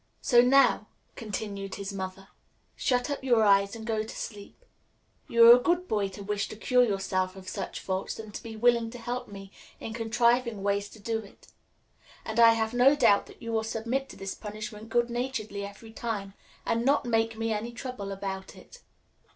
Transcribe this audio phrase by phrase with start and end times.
[0.23, 2.29] "So now," continued his mother,
[2.75, 4.65] "shut up your eyes and go to sleep.
[5.27, 8.41] You are a good boy to wish to cure yourself of such faults, and to
[8.41, 11.49] be willing to help me in contriving ways to do it.
[12.25, 15.91] And I have no doubt that you will submit to this punishment good naturedly every
[15.93, 16.33] time,
[16.65, 18.79] and not make me any trouble about it."